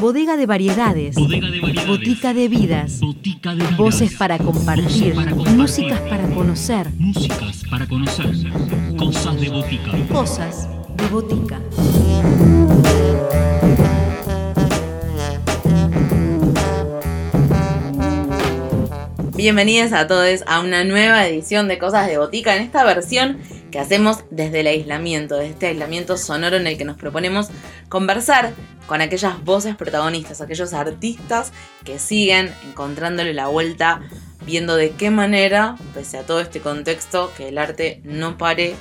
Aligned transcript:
Bodega 0.00 0.36
de 0.36 0.46
variedades. 0.46 1.16
Bodega 1.16 1.50
de 1.50 1.60
variedades. 1.60 1.88
Botica 1.88 2.34
de 2.34 2.48
vidas. 2.48 3.00
Botica 3.00 3.50
de 3.50 3.62
vidas. 3.62 3.76
Voces 3.76 4.14
para 4.14 4.38
compartir. 4.38 5.14
Voces 5.14 5.14
para 5.14 5.30
compartir. 5.32 5.56
Músicas 5.56 6.00
para 6.00 6.28
conocer. 6.28 6.90
Músicas 6.98 7.62
para 7.68 7.86
conocer. 7.86 8.26
Cosas 8.96 9.40
de 9.40 9.48
botica. 9.48 9.90
Cosas 10.12 10.68
de 10.96 11.08
botica. 11.08 11.60
Bienvenidos 19.36 19.92
a 19.92 20.06
todos 20.06 20.44
a 20.46 20.60
una 20.60 20.84
nueva 20.84 21.26
edición 21.26 21.68
de 21.68 21.78
Cosas 21.78 22.06
de 22.06 22.16
Botica 22.16 22.56
en 22.56 22.62
esta 22.62 22.84
versión 22.84 23.38
que 23.76 23.80
hacemos 23.80 24.24
desde 24.30 24.60
el 24.60 24.68
aislamiento, 24.68 25.36
desde 25.36 25.50
este 25.50 25.66
aislamiento 25.66 26.16
sonoro 26.16 26.56
en 26.56 26.66
el 26.66 26.78
que 26.78 26.86
nos 26.86 26.96
proponemos 26.96 27.48
conversar 27.90 28.54
con 28.86 29.02
aquellas 29.02 29.44
voces 29.44 29.76
protagonistas, 29.76 30.40
aquellos 30.40 30.72
artistas 30.72 31.52
que 31.84 31.98
siguen 31.98 32.54
encontrándole 32.66 33.34
la 33.34 33.48
vuelta, 33.48 34.00
viendo 34.46 34.76
de 34.76 34.92
qué 34.92 35.10
manera, 35.10 35.76
pese 35.92 36.16
a 36.16 36.22
todo 36.24 36.40
este 36.40 36.60
contexto, 36.60 37.30
que 37.36 37.48
el 37.48 37.58
arte 37.58 38.00
no 38.02 38.38
pare 38.38 38.76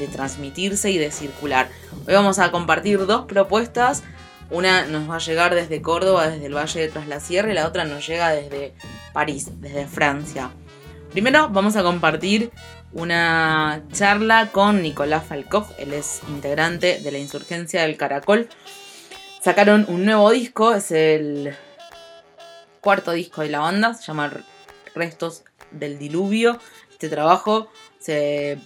de 0.00 0.08
transmitirse 0.08 0.90
y 0.90 0.98
de 0.98 1.12
circular. 1.12 1.68
Hoy 2.04 2.14
vamos 2.14 2.40
a 2.40 2.50
compartir 2.50 3.06
dos 3.06 3.26
propuestas. 3.26 4.02
Una 4.50 4.84
nos 4.84 5.08
va 5.08 5.14
a 5.14 5.20
llegar 5.20 5.54
desde 5.54 5.80
Córdoba, 5.80 6.26
desde 6.26 6.46
el 6.46 6.56
Valle 6.56 6.80
de 6.80 6.88
Tras 6.88 7.06
la 7.06 7.20
Sierra, 7.20 7.52
y 7.52 7.54
la 7.54 7.68
otra 7.68 7.84
nos 7.84 8.04
llega 8.04 8.30
desde 8.30 8.74
París, 9.12 9.60
desde 9.60 9.86
Francia. 9.86 10.50
Primero 11.12 11.48
vamos 11.50 11.76
a 11.76 11.84
compartir 11.84 12.50
una 12.94 13.84
charla 13.92 14.50
con 14.52 14.82
Nicolás 14.82 15.26
Falkov, 15.26 15.66
él 15.78 15.92
es 15.92 16.22
integrante 16.28 17.00
de 17.00 17.12
la 17.12 17.18
insurgencia 17.18 17.82
del 17.82 17.96
Caracol. 17.96 18.48
Sacaron 19.42 19.84
un 19.88 20.04
nuevo 20.04 20.30
disco, 20.30 20.72
es 20.72 20.90
el 20.90 21.54
cuarto 22.80 23.12
disco 23.12 23.42
de 23.42 23.50
la 23.50 23.58
banda, 23.58 23.94
se 23.94 24.04
llama 24.04 24.32
Restos 24.94 25.44
del 25.70 25.98
Diluvio. 25.98 26.58
Este 26.90 27.08
trabajo 27.08 27.68
se 27.98 28.58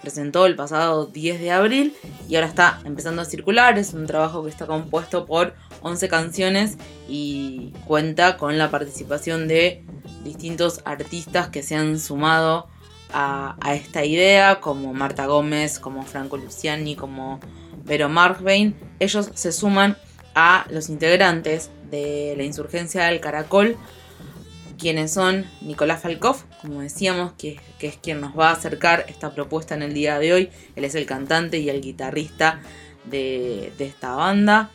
presentó 0.00 0.46
el 0.46 0.56
pasado 0.56 1.06
10 1.06 1.40
de 1.40 1.50
abril 1.50 1.96
y 2.28 2.36
ahora 2.36 2.48
está 2.48 2.80
empezando 2.84 3.22
a 3.22 3.26
circular. 3.26 3.78
Es 3.78 3.92
un 3.92 4.06
trabajo 4.06 4.42
que 4.42 4.50
está 4.50 4.66
compuesto 4.66 5.26
por 5.26 5.54
11 5.82 6.08
canciones 6.08 6.78
y 7.08 7.72
cuenta 7.86 8.38
con 8.38 8.56
la 8.58 8.70
participación 8.70 9.46
de 9.46 9.84
distintos 10.24 10.80
artistas 10.84 11.48
que 11.48 11.62
se 11.62 11.76
han 11.76 12.00
sumado 12.00 12.71
a, 13.12 13.56
esta 13.74 14.04
idea, 14.04 14.60
como 14.60 14.92
Marta 14.94 15.26
Gómez, 15.26 15.78
como 15.78 16.02
Franco 16.02 16.36
Luciani, 16.36 16.96
como 16.96 17.40
Vero 17.84 18.08
Markbein. 18.08 18.74
Ellos 18.98 19.30
se 19.34 19.52
suman 19.52 19.96
a 20.34 20.66
los 20.70 20.88
integrantes 20.88 21.70
de 21.90 22.34
la 22.36 22.44
insurgencia 22.44 23.04
del 23.04 23.20
Caracol, 23.20 23.76
quienes 24.78 25.12
son 25.12 25.46
Nicolás 25.60 26.00
Falkov, 26.02 26.36
como 26.60 26.80
decíamos, 26.80 27.32
que, 27.32 27.60
que, 27.78 27.88
es 27.88 27.96
quien 27.96 28.20
nos 28.20 28.36
va 28.38 28.48
a 28.48 28.52
acercar 28.52 29.04
esta 29.08 29.34
propuesta 29.34 29.74
en 29.74 29.82
el 29.82 29.94
día 29.94 30.18
de 30.18 30.32
hoy. 30.32 30.50
Él 30.74 30.84
es 30.84 30.94
el 30.94 31.06
cantante 31.06 31.58
y 31.58 31.68
el 31.68 31.80
guitarrista 31.80 32.60
de, 33.04 33.72
de 33.78 33.86
esta 33.86 34.14
banda. 34.14 34.70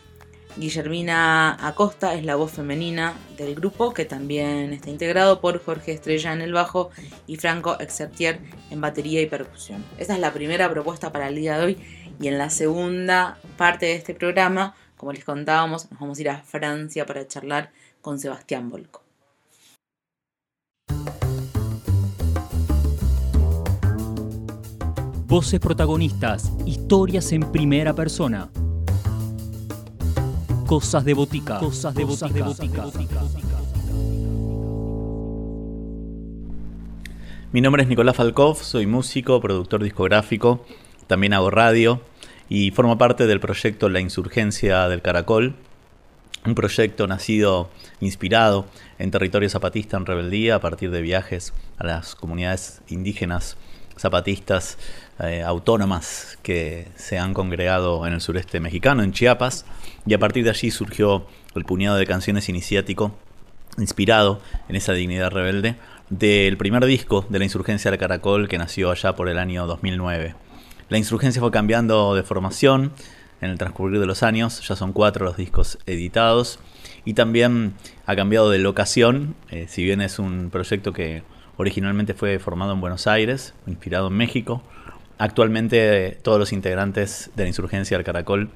Guillermina 0.60 1.56
Acosta 1.68 2.16
es 2.16 2.26
la 2.26 2.36
voz 2.36 2.52
femenina 2.52 3.14
del 3.38 3.54
grupo, 3.54 3.94
que 3.94 4.06
también 4.06 4.74
está 4.74 4.90
integrado 4.90 5.40
por 5.40 5.64
Jorge 5.64 5.92
Estrella 5.92 6.34
en 6.34 6.42
el 6.42 6.52
bajo 6.52 6.90
y 7.28 7.36
Franco 7.36 7.80
Exertier 7.80 8.40
en 8.72 8.82
batería 8.82 9.22
y 9.22 9.28
percusión. 9.28 9.86
Esa 10.00 10.16
es 10.16 10.20
la 10.20 10.34
primera 10.34 10.70
propuesta 10.70 11.12
para 11.12 11.28
el 11.28 11.36
día 11.36 11.60
de 11.60 11.66
hoy. 11.66 11.78
Y 12.20 12.28
en 12.28 12.40
la 12.40 12.50
segunda 12.50 13.38
parte 13.58 13.86
de 13.86 13.96
este 13.96 14.16
programa, 14.16 14.76
como 14.96 15.14
les 15.14 15.24
contábamos, 15.24 15.92
nos 15.92 16.00
vamos 16.00 16.18
a 16.18 16.22
ir 16.22 16.30
a 16.30 16.42
Francia 16.42 17.06
para 17.06 17.28
charlar 17.28 17.72
con 18.02 18.18
Sebastián 18.18 18.70
Volco. 18.70 19.04
Voces 25.28 25.60
protagonistas, 25.60 26.52
historias 26.66 27.32
en 27.34 27.52
primera 27.52 27.94
persona. 27.94 28.50
Cosas 30.68 31.06
de 31.06 31.14
botica. 31.14 31.60
Cosas 31.60 31.96
de 31.96 32.04
botica. 32.04 32.36
Mi 37.54 37.62
nombre 37.62 37.84
es 37.84 37.88
Nicolás 37.88 38.18
Falkov, 38.18 38.58
soy 38.58 38.86
músico, 38.86 39.40
productor 39.40 39.82
discográfico, 39.82 40.66
también 41.08 41.34
hago 41.34 41.50
radio 41.52 42.02
y 42.50 42.72
formo 42.72 42.98
parte 42.98 43.28
del 43.28 43.40
proyecto 43.40 43.88
La 43.88 44.02
Insurgencia 44.02 44.90
del 44.90 45.02
Caracol, 45.02 45.56
un 46.46 46.54
proyecto 46.54 47.08
nacido, 47.08 47.70
inspirado 48.02 48.66
en 49.00 49.10
territorio 49.10 49.50
zapatista 49.50 49.96
en 49.96 50.06
rebeldía 50.06 50.56
a 50.56 50.60
partir 50.60 50.92
de 50.92 51.02
viajes 51.02 51.54
a 51.78 51.86
las 51.86 52.14
comunidades 52.14 52.82
indígenas 52.90 53.56
zapatistas 53.98 54.78
eh, 55.20 55.42
autónomas 55.44 56.38
que 56.44 56.88
se 56.96 57.18
han 57.18 57.34
congregado 57.34 58.06
en 58.06 58.14
el 58.14 58.22
sureste 58.22 58.60
mexicano, 58.60 59.04
en 59.04 59.14
Chiapas, 59.14 59.66
y 60.06 60.14
a 60.14 60.20
partir 60.20 60.44
de 60.44 60.52
allí 60.52 60.72
surgió 60.72 61.26
el 61.56 61.66
puñado 61.66 61.98
de 61.98 62.06
canciones 62.06 62.50
iniciático, 62.50 63.16
inspirado 63.78 64.42
en 64.70 64.76
esa 64.76 64.94
dignidad 64.94 65.32
rebelde, 65.32 65.76
del 66.10 66.58
primer 66.58 66.86
disco 66.86 67.26
de 67.30 67.40
la 67.40 67.46
Insurgencia 67.46 67.92
del 67.92 68.00
Caracol 68.00 68.48
que 68.48 68.58
nació 68.58 68.92
allá 68.92 69.16
por 69.16 69.28
el 69.28 69.38
año 69.38 69.68
2009. 69.68 70.36
La 70.90 70.98
Insurgencia 70.98 71.42
fue 71.42 71.52
cambiando 71.52 72.16
de 72.16 72.24
formación 72.24 72.94
en 73.42 73.50
el 73.52 73.58
transcurrir 73.58 74.00
de 74.00 74.06
los 74.06 74.24
años, 74.24 74.66
ya 74.68 74.76
son 74.76 74.94
cuatro 74.94 75.26
los 75.26 75.38
discos 75.38 75.78
editados, 75.86 76.60
y 77.06 77.14
también 77.14 77.74
ha 78.06 78.16
cambiado 78.16 78.50
de 78.50 78.60
locación, 78.60 79.36
eh, 79.50 79.66
si 79.68 79.84
bien 79.84 80.02
es 80.02 80.20
un 80.20 80.50
proyecto 80.50 80.94
que 80.94 81.24
originalmente 81.58 82.14
fue 82.14 82.40
formado 82.40 82.74
en 82.74 82.82
Buenos 82.82 83.08
Aires, 83.08 83.54
inspirado 83.66 84.08
en 84.08 84.14
México, 84.14 84.64
Actualmente 85.20 86.20
todos 86.22 86.38
los 86.38 86.54
integrantes 86.54 87.32
de 87.36 87.44
la 87.44 87.48
insurgencia 87.48 87.98
del 87.98 88.06
Caracol 88.06 88.50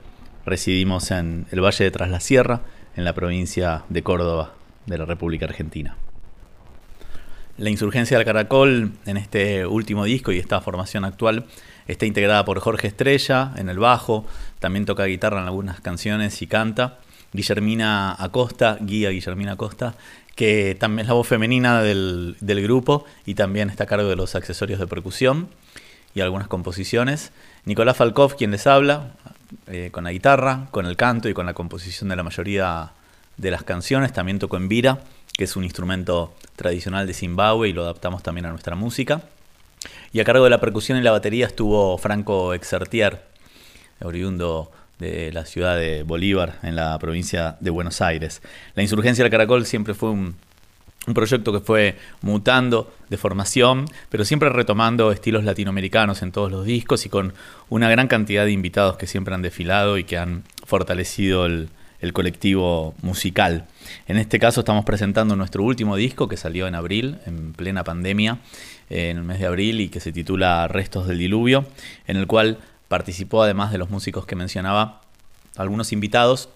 residimos 0.45 1.09
en 1.09 1.47
el 1.51 1.63
Valle 1.63 1.85
de 1.85 1.91
Tras 1.91 2.09
la 2.09 2.19
Sierra, 2.19 2.61
en 2.95 3.03
la 3.03 3.13
provincia 3.13 3.83
de 3.89 4.03
Córdoba 4.03 4.53
de 4.85 4.97
la 4.99 5.05
República 5.05 5.45
Argentina. 5.45 5.95
La 7.57 7.69
insurgencia 7.69 8.17
del 8.17 8.25
Caracol 8.25 8.91
en 9.05 9.17
este 9.17 9.65
último 9.65 10.05
disco 10.05 10.31
y 10.31 10.37
esta 10.37 10.61
formación 10.61 11.03
actual 11.03 11.45
está 11.87 12.05
integrada 12.05 12.45
por 12.45 12.59
Jorge 12.59 12.87
Estrella 12.87 13.53
en 13.57 13.67
el 13.67 13.79
bajo, 13.79 14.25
también 14.59 14.85
toca 14.85 15.05
guitarra 15.05 15.41
en 15.41 15.45
algunas 15.45 15.81
canciones 15.81 16.41
y 16.41 16.47
canta. 16.47 16.99
Guillermina 17.33 18.15
Acosta, 18.19 18.77
guía 18.81 19.09
Guillermina 19.09 19.53
Acosta, 19.53 19.95
que 20.35 20.75
también 20.79 21.05
es 21.05 21.07
la 21.07 21.13
voz 21.13 21.27
femenina 21.27 21.81
del, 21.81 22.35
del 22.39 22.61
grupo 22.61 23.05
y 23.25 23.33
también 23.33 23.69
está 23.69 23.85
a 23.85 23.87
cargo 23.87 24.09
de 24.09 24.15
los 24.15 24.35
accesorios 24.35 24.79
de 24.79 24.87
percusión 24.87 25.49
y 26.13 26.21
algunas 26.21 26.47
composiciones. 26.47 27.31
Nicolás 27.65 27.97
Falkov, 27.97 28.35
quien 28.35 28.51
les 28.51 28.67
habla, 28.67 29.11
eh, 29.67 29.89
con 29.91 30.03
la 30.03 30.11
guitarra, 30.11 30.67
con 30.71 30.85
el 30.85 30.95
canto 30.95 31.29
y 31.29 31.33
con 31.33 31.45
la 31.45 31.53
composición 31.53 32.09
de 32.09 32.15
la 32.15 32.23
mayoría 32.23 32.91
de 33.37 33.51
las 33.51 33.63
canciones. 33.63 34.13
También 34.13 34.39
tocó 34.39 34.57
en 34.57 34.67
vira, 34.67 34.99
que 35.37 35.45
es 35.45 35.55
un 35.55 35.63
instrumento 35.63 36.33
tradicional 36.55 37.07
de 37.07 37.13
Zimbabue 37.13 37.69
y 37.69 37.73
lo 37.73 37.83
adaptamos 37.83 38.23
también 38.23 38.45
a 38.45 38.49
nuestra 38.49 38.75
música. 38.75 39.21
Y 40.13 40.19
a 40.19 40.23
cargo 40.23 40.43
de 40.43 40.49
la 40.49 40.59
percusión 40.59 40.97
y 40.97 41.01
la 41.01 41.11
batería 41.11 41.47
estuvo 41.47 41.97
Franco 41.97 42.53
Exertier, 42.53 43.23
oriundo 44.01 44.71
de 44.99 45.31
la 45.31 45.45
ciudad 45.45 45.77
de 45.77 46.03
Bolívar, 46.03 46.59
en 46.61 46.75
la 46.75 46.97
provincia 46.99 47.57
de 47.59 47.71
Buenos 47.71 48.01
Aires. 48.01 48.41
La 48.75 48.83
insurgencia 48.83 49.23
del 49.23 49.31
Caracol 49.31 49.65
siempre 49.65 49.95
fue 49.95 50.11
un 50.11 50.35
un 51.07 51.13
proyecto 51.13 51.51
que 51.51 51.59
fue 51.59 51.97
mutando 52.21 52.93
de 53.09 53.17
formación, 53.17 53.85
pero 54.09 54.23
siempre 54.23 54.49
retomando 54.49 55.11
estilos 55.11 55.43
latinoamericanos 55.43 56.21
en 56.21 56.31
todos 56.31 56.51
los 56.51 56.65
discos 56.65 57.05
y 57.05 57.09
con 57.09 57.33
una 57.69 57.89
gran 57.89 58.07
cantidad 58.07 58.45
de 58.45 58.51
invitados 58.51 58.97
que 58.97 59.07
siempre 59.07 59.33
han 59.33 59.41
desfilado 59.41 59.97
y 59.97 60.03
que 60.03 60.17
han 60.17 60.43
fortalecido 60.63 61.47
el, 61.47 61.69
el 62.01 62.13
colectivo 62.13 62.95
musical. 63.01 63.65
En 64.07 64.17
este 64.17 64.39
caso 64.39 64.61
estamos 64.61 64.85
presentando 64.85 65.35
nuestro 65.35 65.63
último 65.63 65.95
disco 65.95 66.27
que 66.27 66.37
salió 66.37 66.67
en 66.67 66.75
abril, 66.75 67.17
en 67.25 67.53
plena 67.53 67.83
pandemia, 67.83 68.39
en 68.89 69.17
el 69.17 69.23
mes 69.23 69.39
de 69.39 69.47
abril 69.47 69.81
y 69.81 69.89
que 69.89 69.99
se 69.99 70.11
titula 70.11 70.67
Restos 70.67 71.07
del 71.07 71.17
Diluvio, 71.17 71.65
en 72.07 72.17
el 72.17 72.27
cual 72.27 72.59
participó 72.87 73.41
además 73.43 73.71
de 73.71 73.77
los 73.77 73.89
músicos 73.89 74.25
que 74.25 74.35
mencionaba, 74.35 75.01
algunos 75.57 75.91
invitados 75.93 76.49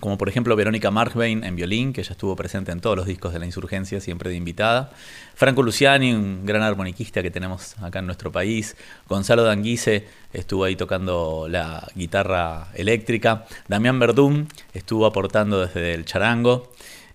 como 0.00 0.18
por 0.18 0.28
ejemplo 0.28 0.56
Verónica 0.56 0.90
Markbein 0.90 1.44
en 1.44 1.54
violín, 1.54 1.92
que 1.92 2.02
ya 2.02 2.12
estuvo 2.12 2.34
presente 2.34 2.72
en 2.72 2.80
todos 2.80 2.96
los 2.96 3.06
discos 3.06 3.32
de 3.32 3.38
la 3.38 3.46
insurgencia, 3.46 4.00
siempre 4.00 4.30
de 4.30 4.36
invitada. 4.36 4.90
Franco 5.34 5.62
Luciani, 5.62 6.12
un 6.12 6.44
gran 6.44 6.62
armoniquista 6.62 7.22
que 7.22 7.30
tenemos 7.30 7.78
acá 7.78 8.00
en 8.00 8.06
nuestro 8.06 8.32
país. 8.32 8.76
Gonzalo 9.08 9.44
Danguise 9.44 10.06
estuvo 10.32 10.64
ahí 10.64 10.76
tocando 10.76 11.46
la 11.48 11.86
guitarra 11.94 12.68
eléctrica. 12.74 13.44
Damián 13.68 13.98
Verdún 13.98 14.48
estuvo 14.74 15.06
aportando 15.06 15.60
desde 15.66 15.94
el 15.94 16.04
charango. 16.04 16.72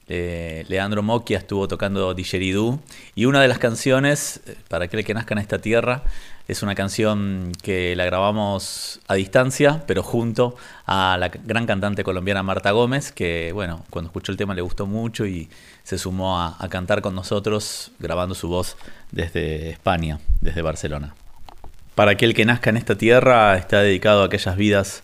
Eh, 0.08 0.66
Leandro 0.68 1.02
Moquia 1.02 1.40
estuvo 1.40 1.68
tocando 1.68 2.14
Digeridú. 2.14 2.80
Y 3.16 3.26
una 3.26 3.42
de 3.42 3.48
las 3.48 3.58
canciones, 3.58 4.42
eh, 4.46 4.56
para 4.70 4.86
aquel 4.86 5.04
que 5.04 5.14
nazca 5.14 5.34
en 5.34 5.40
esta 5.40 5.60
tierra, 5.60 6.04
Es 6.47 6.62
una 6.62 6.75
canción 6.75 7.53
que 7.63 7.95
la 7.95 8.06
grabamos 8.06 9.00
a 9.07 9.15
distancia, 9.15 9.83
pero 9.88 10.03
junto 10.03 10.56
a 10.86 11.18
la 11.19 11.30
gran 11.30 11.65
cantante 11.65 12.03
colombiana 12.03 12.44
Marta 12.44 12.69
Gómez, 12.69 13.12
que 13.12 13.51
bueno, 13.51 13.83
cuando 13.89 14.09
escuchó 14.09 14.31
el 14.31 14.38
tema 14.38 14.53
le 14.53 14.62
gustó 14.62 14.86
mucho 14.86 15.25
y 15.25 15.50
se 15.83 15.97
sumó 15.97 16.39
a, 16.39 16.56
cantar 16.69 17.01
con 17.01 17.15
nosotros, 17.15 17.92
grabando 17.97 18.36
su 18.36 18.47
voz 18.47 18.77
desde 19.12 19.71
España, 19.71 20.19
desde 20.39 20.62
Barcelona. 20.62 21.15
Para 21.95 22.12
aquel 22.12 22.36
que 22.36 22.45
nazca 22.45 22.69
en 22.69 22.77
esta 22.77 22.95
tierra 22.95 23.57
está 23.57 23.81
dedicado 23.81 24.21
a 24.21 24.25
aquellas 24.25 24.56
vidas 24.56 25.01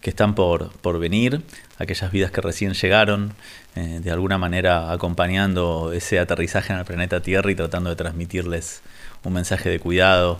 que 0.00 0.10
están 0.10 0.36
por, 0.36 0.70
por 0.78 1.00
venir, 1.00 1.42
aquellas 1.78 2.12
vidas 2.12 2.30
que 2.30 2.40
recién 2.40 2.72
llegaron, 2.74 3.32
eh, 3.74 3.98
de 4.00 4.10
alguna 4.12 4.38
manera 4.38 4.92
acompañando 4.92 5.92
ese 5.92 6.20
aterrizaje 6.20 6.72
en 6.72 6.78
el 6.78 6.84
planeta 6.84 7.20
Tierra 7.20 7.50
y 7.50 7.56
tratando 7.56 7.90
de 7.90 7.96
transmitirles 7.96 8.82
un 9.24 9.32
mensaje 9.32 9.70
de 9.70 9.80
cuidado, 9.80 10.38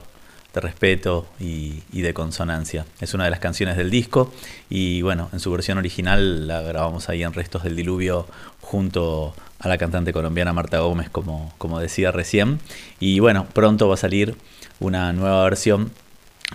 de 0.54 0.60
respeto 0.60 1.26
y, 1.40 1.82
de 1.90 2.14
consonancia. 2.14 2.86
Es 3.00 3.12
una 3.12 3.24
de 3.24 3.30
las 3.30 3.40
canciones 3.40 3.76
del 3.76 3.90
disco 3.90 4.32
y 4.70 5.02
bueno, 5.02 5.28
en 5.32 5.40
su 5.40 5.50
versión 5.50 5.78
original 5.78 6.46
la 6.46 6.62
grabamos 6.62 7.08
ahí 7.08 7.22
en 7.22 7.32
Restos 7.32 7.64
del 7.64 7.76
Diluvio 7.76 8.26
junto 8.60 9.34
a 9.58 9.68
la 9.68 9.78
cantante 9.78 10.12
colombiana 10.12 10.52
Marta 10.52 10.78
Gómez, 10.78 11.10
como, 11.10 11.52
como 11.58 11.80
decía 11.80 12.12
recién. 12.12 12.60
Y 13.00 13.18
bueno, 13.18 13.46
pronto 13.52 13.88
va 13.88 13.94
a 13.94 13.98
salir 13.98 14.36
una 14.80 15.12
nueva 15.12 15.42
versión 15.44 15.90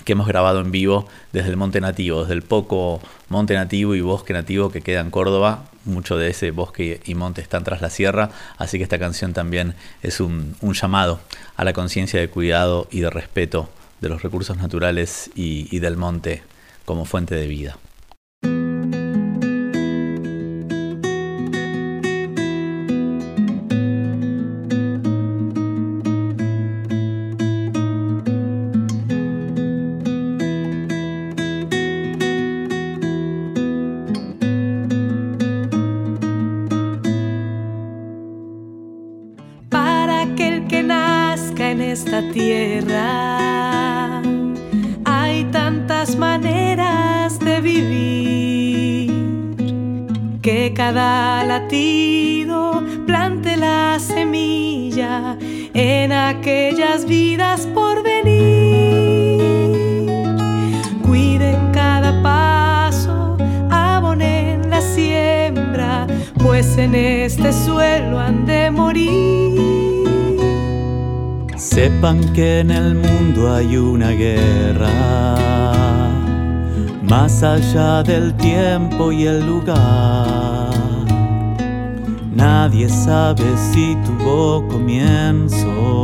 que 0.05 0.13
hemos 0.13 0.27
grabado 0.27 0.61
en 0.61 0.71
vivo 0.71 1.07
desde 1.33 1.49
el 1.49 1.57
Monte 1.57 1.81
Nativo, 1.81 2.21
desde 2.21 2.35
el 2.35 2.43
poco 2.43 3.01
monte 3.27 3.55
nativo 3.55 3.95
y 3.95 4.01
bosque 4.01 4.33
nativo 4.33 4.71
que 4.71 4.81
queda 4.81 5.01
en 5.01 5.11
Córdoba. 5.11 5.65
Mucho 5.83 6.15
de 6.17 6.29
ese 6.29 6.51
bosque 6.51 7.01
y 7.05 7.15
monte 7.15 7.41
están 7.41 7.63
tras 7.63 7.81
la 7.81 7.89
sierra, 7.89 8.29
así 8.57 8.77
que 8.77 8.83
esta 8.83 8.99
canción 8.99 9.33
también 9.33 9.75
es 10.03 10.19
un 10.19 10.55
llamado 10.61 11.19
a 11.57 11.63
la 11.63 11.73
conciencia 11.73 12.19
de 12.19 12.29
cuidado 12.29 12.87
y 12.91 12.99
de 12.99 13.09
respeto 13.09 13.69
de 14.01 14.09
los 14.09 14.21
recursos 14.21 14.57
naturales 14.57 15.29
y, 15.35 15.67
y 15.75 15.79
del 15.79 15.97
monte 15.97 16.43
como 16.85 17.05
fuente 17.05 17.35
de 17.35 17.47
vida. 17.47 17.77
Maneras 46.39 47.37
de 47.39 47.59
vivir 47.59 49.11
que 50.41 50.73
cada 50.73 51.43
latido 51.43 52.81
plante 53.05 53.57
la 53.57 53.97
semilla 53.99 55.37
en 55.73 56.13
aquellas 56.13 57.05
vidas 57.05 57.67
por 57.73 58.03
venir. 58.03 59.41
Cuiden 61.05 61.71
cada 61.73 62.23
paso, 62.23 63.35
abonen 63.69 64.69
la 64.69 64.79
siembra, 64.81 66.07
pues 66.37 66.77
en 66.77 66.95
este 66.95 67.51
suelo 67.51 68.17
han 68.17 68.45
de 68.45 68.71
morir. 68.71 69.59
Sepan 71.57 72.33
que 72.33 72.61
en 72.61 72.71
el 72.71 72.95
mundo 72.95 73.53
hay 73.53 73.77
una 73.77 74.11
guerra, 74.11 75.35
más 77.09 77.43
allá 77.43 78.03
del 78.03 78.33
tiempo 78.35 79.11
y 79.11 79.25
el 79.25 79.45
lugar. 79.45 80.69
Nadie 82.31 82.87
sabe 82.87 83.57
si 83.57 83.97
tuvo 84.05 84.65
comienzo, 84.67 86.03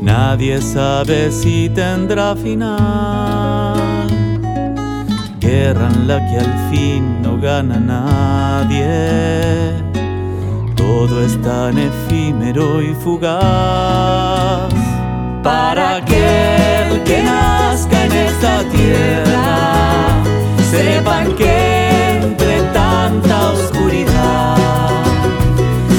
nadie 0.00 0.60
sabe 0.60 1.30
si 1.30 1.68
tendrá 1.68 2.34
final. 2.34 3.76
Guerra 5.38 5.88
en 5.94 6.08
la 6.08 6.18
que 6.26 6.38
al 6.38 6.70
fin 6.70 7.22
no 7.22 7.38
gana 7.38 7.78
nadie 7.78 9.44
todo 11.04 11.22
es 11.22 11.40
tan 11.42 11.76
efímero 11.76 12.80
y 12.80 12.94
fugaz. 12.94 14.72
Para 15.42 15.96
aquel 15.96 17.02
que 17.04 17.22
nazca 17.22 17.93
esta 18.26 18.64
tierra, 18.70 20.22
sepan 20.70 21.34
que 21.36 22.18
entre 22.22 22.62
tanta 22.72 23.52
oscuridad 23.52 24.56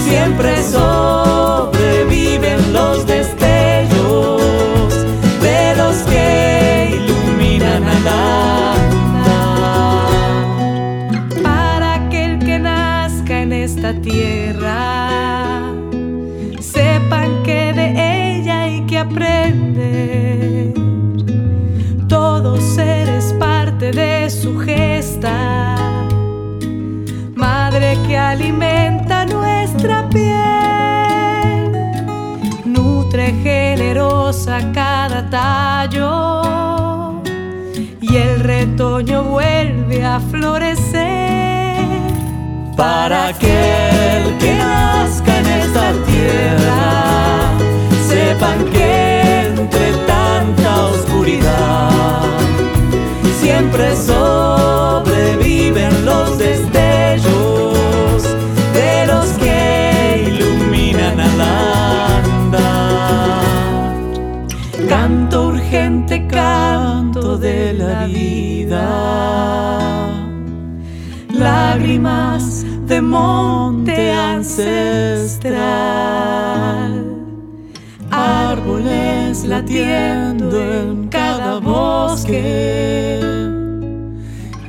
siempre 0.07 0.63
sobreviven 0.63 2.59
los 2.73 3.05
destellos 3.05 4.41
de 5.41 5.75
los 5.77 5.95
que 6.11 6.99
iluminan 6.99 7.83
al 7.83 8.07
andar. 8.07 8.77
Para 11.43 11.93
aquel 11.95 12.39
que 12.39 12.59
nazca 12.59 13.41
en 13.41 13.53
esta 13.53 13.93
tierra, 13.93 15.09
sepan 16.59 17.43
que 17.43 17.73
de 17.73 18.39
ella 18.39 18.63
hay 18.63 18.81
que 18.81 18.97
aprender. 18.97 20.24
De 23.91 24.29
su 24.29 24.57
gesta, 24.59 25.75
madre 27.35 27.97
que 28.07 28.17
alimenta 28.17 29.25
nuestra 29.25 30.07
piel, 30.09 31.71
nutre 32.65 33.33
generosa 33.43 34.71
cada 34.73 35.29
tallo. 35.29 37.21
Y 38.01 38.17
el 38.17 38.39
retoño 38.39 39.23
vuelve 39.23 40.03
a 40.03 40.19
florecer 40.19 41.85
para 42.77 43.27
aquel 43.27 44.37
que 44.39 44.55
nazca 44.55 45.39
en 45.39 45.45
esta 45.45 45.91
tierra, 46.05 47.51
sepan 48.07 48.65
que 48.71 49.24
sobreviven 53.93 56.05
los 56.05 56.37
destellos 56.37 58.23
de 58.73 59.05
los 59.07 59.25
que 59.37 60.27
iluminan 60.27 61.19
al 61.19 61.41
andar. 62.21 63.93
Canto 64.87 65.47
urgente, 65.47 66.25
canto 66.27 67.37
de 67.37 67.73
la 67.73 68.05
vida. 68.05 68.87
Lágrimas 71.29 72.65
de 72.87 73.01
monte 73.01 74.11
ancestral, 74.11 75.55
árboles 78.09 79.43
latiendo 79.43 80.61
en 80.61 81.09
cada 81.09 81.59
bosque 81.59 83.54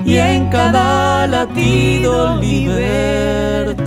y 0.07 0.17
en 0.19 0.49
cada 0.51 1.27
latido 1.27 2.41
libertad. 2.41 3.87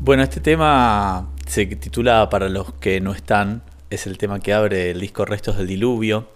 Bueno, 0.00 0.24
este 0.24 0.40
tema 0.40 1.28
se 1.46 1.66
titula 1.66 2.28
Para 2.28 2.48
los 2.48 2.72
que 2.74 3.00
no 3.00 3.12
están, 3.12 3.62
es 3.90 4.08
el 4.08 4.18
tema 4.18 4.40
que 4.40 4.52
abre 4.52 4.90
el 4.90 4.98
disco 4.98 5.24
Restos 5.24 5.56
del 5.56 5.68
Diluvio 5.68 6.30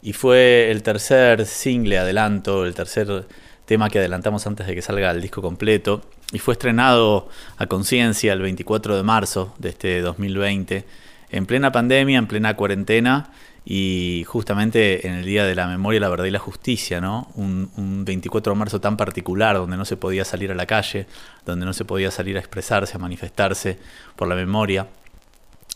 y 0.00 0.14
fue 0.14 0.70
el 0.70 0.82
tercer 0.82 1.44
single 1.44 1.98
adelanto, 1.98 2.64
el 2.64 2.74
tercer 2.74 3.26
tema 3.66 3.90
que 3.90 3.98
adelantamos 3.98 4.46
antes 4.46 4.66
de 4.66 4.74
que 4.74 4.80
salga 4.80 5.10
el 5.10 5.20
disco 5.20 5.42
completo 5.42 6.00
y 6.32 6.38
fue 6.38 6.52
estrenado 6.52 7.28
a 7.58 7.66
conciencia 7.66 8.32
el 8.32 8.40
24 8.40 8.96
de 8.96 9.02
marzo 9.02 9.54
de 9.58 9.68
este 9.68 10.00
2020 10.00 10.86
en 11.30 11.44
plena 11.44 11.70
pandemia, 11.70 12.18
en 12.18 12.26
plena 12.26 12.56
cuarentena 12.56 13.30
y 13.64 14.24
justamente 14.26 15.06
en 15.06 15.14
el 15.14 15.24
Día 15.24 15.44
de 15.44 15.54
la 15.54 15.66
Memoria, 15.66 16.00
la 16.00 16.08
Verdad 16.08 16.24
y 16.24 16.30
la 16.30 16.38
Justicia, 16.38 17.00
¿no? 17.00 17.28
Un, 17.34 17.70
un 17.76 18.04
24 18.04 18.52
de 18.52 18.58
marzo 18.58 18.80
tan 18.80 18.96
particular 18.96 19.56
donde 19.56 19.76
no 19.76 19.84
se 19.84 19.96
podía 19.96 20.24
salir 20.24 20.50
a 20.50 20.54
la 20.54 20.66
calle, 20.66 21.06
donde 21.44 21.66
no 21.66 21.72
se 21.72 21.84
podía 21.84 22.10
salir 22.10 22.36
a 22.36 22.40
expresarse, 22.40 22.96
a 22.96 22.98
manifestarse 22.98 23.78
por 24.16 24.28
la 24.28 24.34
memoria 24.34 24.86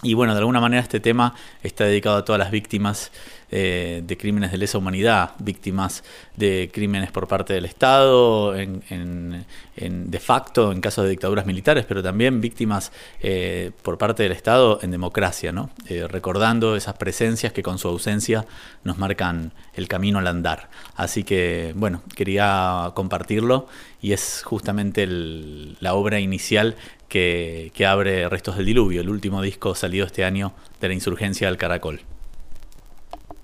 Y 0.04 0.14
bueno, 0.14 0.32
de 0.35 0.40
alguna 0.40 0.61
manera 0.61 0.82
este 0.82 0.99
tema 0.99 1.32
está 1.62 1.85
dedicado 1.85 2.16
a 2.16 2.25
todas 2.25 2.40
las 2.40 2.50
víctimas 2.50 3.12
eh, 3.52 4.02
de 4.04 4.16
crímenes 4.16 4.50
de 4.50 4.59
lesa 4.59 4.76
humanidad, 4.78 5.30
víctimas 5.38 6.02
de 6.37 6.71
crímenes 6.75 7.12
por 7.12 7.28
parte 7.28 7.52
del 7.52 7.66
Estado, 7.66 8.56
en, 8.56 9.44
de 9.76 10.18
facto 10.18 10.73
en 10.73 10.80
casos 10.80 11.04
de 11.04 11.11
dictaduras 11.11 11.47
militares, 11.47 11.85
pero 11.87 12.02
también 12.02 12.40
víctimas 12.40 12.90
eh, 13.21 13.71
por 13.82 13.97
parte 13.97 14.25
del 14.25 14.32
Estado 14.32 14.80
en 14.82 14.90
democracia, 14.90 15.52
¿no? 15.52 15.71
Eh, 15.87 16.09
recordando 16.09 16.75
esas 16.75 16.94
presencias 16.97 17.52
que 17.52 17.62
con 17.62 17.78
su 17.78 17.87
ausencia 17.87 18.44
nos 18.82 18.99
marcan 18.99 19.52
el 19.75 19.87
camino 19.87 20.18
al 20.18 20.26
andar. 20.26 20.68
Así 20.97 21.23
que, 21.23 21.75
bueno, 21.76 22.02
quería 22.16 22.90
compartirlo 22.94 23.68
y 24.00 24.14
es 24.14 24.42
justamente 24.44 25.04
el- 25.04 25.76
la 25.78 25.94
obra 25.94 26.18
inicial 26.18 26.75
que, 27.12 27.71
que 27.75 27.85
abre 27.85 28.26
Restos 28.31 28.57
del 28.57 28.64
Diluvio, 28.64 29.02
el 29.02 29.11
último 29.11 29.42
disco 29.42 29.75
salido 29.75 30.07
este 30.07 30.25
año 30.25 30.54
de 30.81 30.88
la 30.88 30.95
insurgencia 30.95 31.47
del 31.49 31.59
Caracol. 31.59 32.00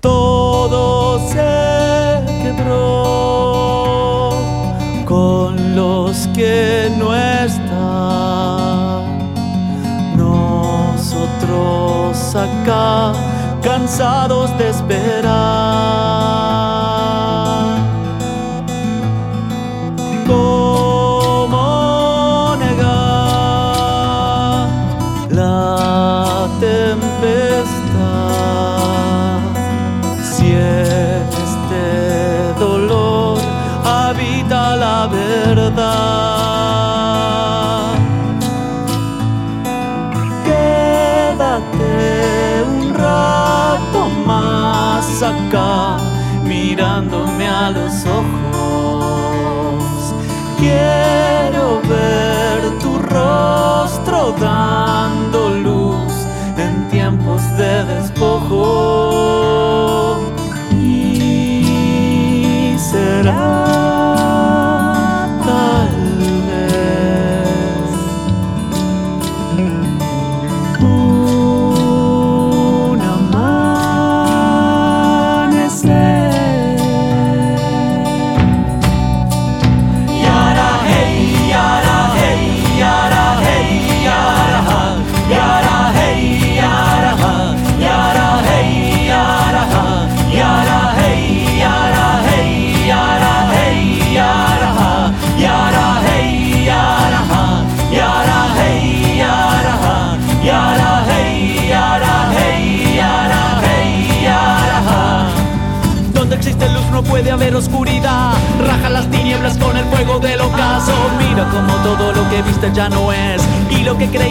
Todo 0.00 1.18
se 1.28 2.24
quebró 2.42 4.30
con 5.04 5.76
los 5.76 6.28
que 6.28 6.90
no 6.96 7.14
están. 7.14 7.58
Nosotros 10.16 11.36
acá, 12.34 13.12
cansados 13.62 14.56
de 14.56 14.70
esperar. 14.70 15.57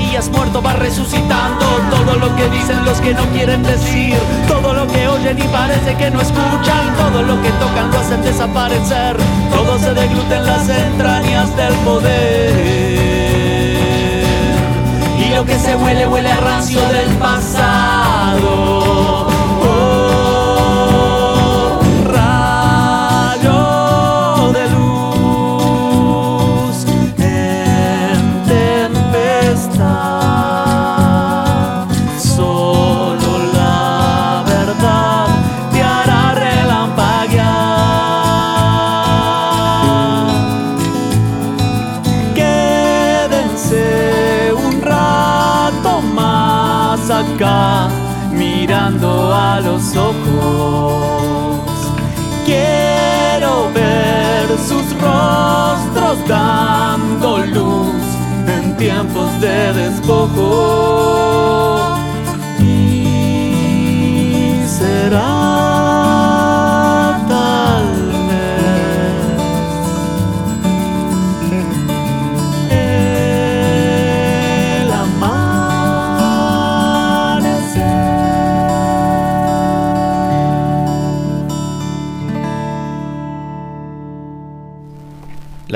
Creías 0.08 0.30
muerto 0.30 0.62
va 0.62 0.74
resucitando. 0.74 1.66
Todo 1.90 2.16
lo 2.16 2.36
que 2.36 2.48
dicen 2.50 2.84
los 2.86 3.02
que 3.02 3.14
no 3.14 3.24
quieren 3.32 3.64
decir. 3.64 4.18
Todo 4.48 4.74
lo 4.74 4.88
que 4.88 5.08
oyen 5.08 5.38
y 5.38 5.44
parece 5.44 5.96
que 5.96 6.10
no 6.12 6.22
escuchan. 6.22 6.96
Todo 6.98 7.24
lo 7.24 7.42
que 7.42 7.50
tocan 7.52 7.92
lo 7.92 8.00
hacen 8.00 8.22
desaparecer. 8.22 9.18
Todo 9.52 9.78
se 9.80 9.94
degluta 9.94 10.38
en 10.38 10.46
las 10.46 10.70
entrañas 10.70 11.58
del 11.58 11.74
poder. 11.86 12.54
Y 15.20 15.36
lo 15.36 15.46
que 15.46 15.60
se 15.60 15.76
huele, 15.76 16.08
huele 16.08 16.32
a 16.32 16.38
rancio 16.38 16.82
del 16.90 17.10
pasado. 17.18 19.17
A 48.88 49.60
los 49.60 49.96
ojos. 49.98 51.62
Quiero 52.46 53.70
ver 53.74 54.48
sus 54.58 54.86
rostros 55.02 56.26
dando 56.26 57.40
luz 57.40 57.96
en 58.48 58.78
tiempos 58.78 59.42
de 59.42 59.74
despojo. 59.74 61.18
Y 62.62 63.44
será 64.68 65.77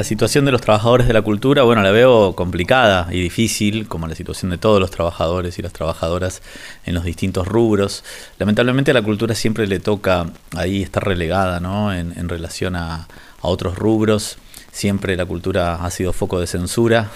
La 0.02 0.06
situación 0.06 0.46
de 0.46 0.52
los 0.52 0.62
trabajadores 0.62 1.06
de 1.06 1.14
la 1.14 1.22
cultura, 1.22 1.62
bueno, 1.62 1.84
la 1.84 1.92
veo 1.92 2.34
complicada 2.36 3.08
y 3.12 3.22
difícil, 3.22 3.88
como 3.88 4.08
la 4.08 4.16
situación 4.16 4.50
de 4.50 4.58
todos 4.58 4.80
los 4.80 4.90
trabajadores 4.90 5.60
y 5.60 5.62
las 5.62 5.74
trabajadoras 5.74 6.42
en 6.86 6.96
los 6.96 7.04
distintos 7.04 7.48
rubros. 7.48 8.04
Lamentablemente 8.40 8.90
a 8.90 8.94
la 8.96 9.04
cultura 9.04 9.36
siempre 9.36 9.68
le 9.68 9.80
toca 9.80 10.26
ahí 10.58 10.82
estar 10.82 11.06
relegada, 11.06 11.60
¿no? 11.60 11.94
En, 11.94 12.18
en 12.18 12.30
relación 12.30 12.76
a, 12.76 12.96
a 12.96 13.08
otros 13.48 13.76
rubros. 13.76 14.38
Siempre 14.72 15.18
la 15.18 15.26
cultura 15.26 15.76
ha 15.76 15.92
sido 15.92 16.14
foco 16.14 16.40
de 16.40 16.48
censura 16.48 17.10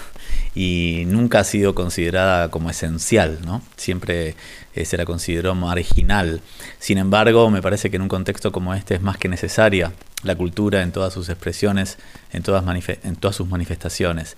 y 0.53 1.03
nunca 1.07 1.39
ha 1.39 1.43
sido 1.43 1.75
considerada 1.75 2.49
como 2.49 2.69
esencial, 2.69 3.39
¿no? 3.45 3.61
Siempre 3.77 4.35
eh, 4.73 4.85
se 4.85 4.97
la 4.97 5.05
consideró 5.05 5.55
marginal. 5.55 6.41
Sin 6.79 6.97
embargo, 6.97 7.49
me 7.49 7.61
parece 7.61 7.89
que 7.89 7.95
en 7.95 8.03
un 8.03 8.07
contexto 8.09 8.51
como 8.51 8.73
este 8.73 8.95
es 8.95 9.01
más 9.01 9.17
que 9.17 9.29
necesaria 9.29 9.93
la 10.23 10.35
cultura 10.35 10.81
en 10.81 10.91
todas 10.91 11.13
sus 11.13 11.29
expresiones, 11.29 11.97
en 12.31 12.43
todas, 12.43 12.63
en 13.03 13.15
todas 13.15 13.35
sus 13.35 13.47
manifestaciones. 13.47 14.35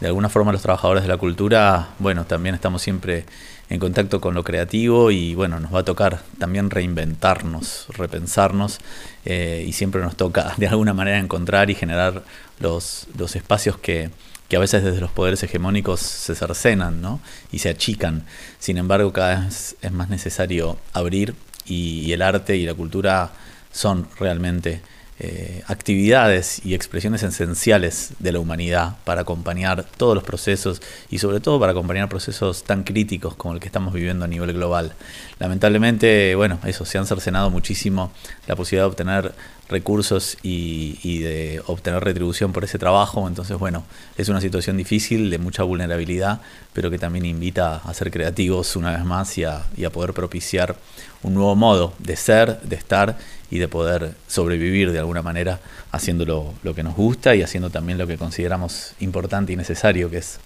De 0.00 0.06
alguna 0.06 0.28
forma 0.28 0.52
los 0.52 0.62
trabajadores 0.62 1.02
de 1.04 1.08
la 1.08 1.16
cultura, 1.16 1.88
bueno, 1.98 2.24
también 2.24 2.54
estamos 2.54 2.82
siempre 2.82 3.24
en 3.70 3.80
contacto 3.80 4.20
con 4.20 4.34
lo 4.34 4.44
creativo 4.44 5.10
y 5.10 5.34
bueno, 5.34 5.60
nos 5.60 5.74
va 5.74 5.80
a 5.80 5.84
tocar 5.84 6.20
también 6.38 6.70
reinventarnos, 6.70 7.86
repensarnos 7.90 8.78
eh, 9.24 9.64
y 9.66 9.72
siempre 9.72 10.00
nos 10.00 10.16
toca 10.16 10.54
de 10.56 10.68
alguna 10.68 10.94
manera 10.94 11.18
encontrar 11.18 11.68
y 11.70 11.74
generar 11.74 12.22
los, 12.60 13.06
los 13.16 13.36
espacios 13.36 13.78
que, 13.78 14.10
que 14.48 14.56
a 14.56 14.60
veces 14.60 14.82
desde 14.82 15.00
los 15.00 15.10
poderes 15.10 15.42
hegemónicos 15.42 16.00
se 16.00 16.34
cercenan 16.34 17.00
¿no? 17.00 17.20
y 17.52 17.58
se 17.58 17.68
achican. 17.68 18.24
Sin 18.58 18.78
embargo, 18.78 19.12
cada 19.12 19.44
vez 19.44 19.76
es 19.82 19.92
más 19.92 20.08
necesario 20.08 20.78
abrir 20.92 21.34
y, 21.66 22.12
el 22.12 22.22
arte 22.22 22.56
y 22.56 22.64
la 22.64 22.74
cultura 22.74 23.30
son 23.72 24.08
realmente 24.18 24.80
eh, 25.20 25.62
actividades 25.66 26.64
y 26.64 26.74
expresiones 26.74 27.22
esenciales 27.22 28.12
de 28.20 28.32
la 28.32 28.38
humanidad 28.38 28.96
para 29.04 29.22
acompañar 29.22 29.84
todos 29.96 30.14
los 30.14 30.24
procesos 30.24 30.80
y 31.10 31.18
sobre 31.18 31.40
todo 31.40 31.60
para 31.60 31.72
acompañar 31.72 32.08
procesos 32.08 32.62
tan 32.62 32.84
críticos 32.84 33.34
como 33.34 33.52
el 33.52 33.60
que 33.60 33.66
estamos 33.66 33.92
viviendo 33.92 34.24
a 34.24 34.28
nivel 34.28 34.54
global. 34.54 34.94
Lamentablemente, 35.40 36.34
bueno, 36.36 36.58
eso, 36.64 36.86
se 36.86 36.96
han 36.96 37.06
cercenado 37.06 37.50
muchísimo 37.50 38.12
la 38.46 38.56
posibilidad 38.56 38.84
de 38.84 38.90
obtener 38.90 39.34
recursos 39.68 40.38
y, 40.42 41.20
de 41.20 41.62
obtener 41.66 42.02
retribución 42.02 42.52
por 42.52 42.64
ese 42.64 42.78
trabajo. 42.78 43.28
Entonces, 43.28 43.58
bueno, 43.58 43.84
es 44.16 44.28
una 44.28 44.40
situación 44.40 44.76
difícil, 44.76 45.30
de 45.30 45.38
mucha 45.38 45.62
vulnerabilidad, 45.62 46.40
pero 46.72 46.90
que 46.90 46.98
también 46.98 47.26
invita 47.26 47.76
a 47.76 47.94
ser 47.94 48.10
creativos 48.10 48.76
una 48.76 48.92
vez 48.92 49.04
más 49.04 49.36
y 49.38 49.44
a, 49.44 49.64
poder 49.92 50.12
propiciar 50.12 50.76
un 51.22 51.34
nuevo 51.34 51.56
modo 51.56 51.94
de 51.98 52.16
ser, 52.16 52.60
de 52.60 52.76
estar 52.76 53.18
y 53.50 53.58
de 53.58 53.68
poder 53.68 54.14
sobrevivir 54.26 54.92
de 54.92 54.98
alguna 54.98 55.22
manera 55.22 55.60
haciendo 55.90 56.24
lo, 56.24 56.54
lo 56.62 56.74
que 56.74 56.82
nos 56.82 56.94
gusta 56.94 57.34
y 57.34 57.42
haciendo 57.42 57.70
también 57.70 57.98
lo 57.98 58.06
que 58.06 58.18
consideramos 58.18 58.92
importante 59.00 59.52
y 59.52 59.56
necesario, 59.56 60.10
que 60.10 60.18
es 60.18 60.38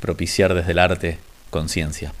propiciar 0.00 0.54
desde 0.54 0.72
el 0.72 0.78
arte 0.78 1.18
conciencia. 1.50 2.12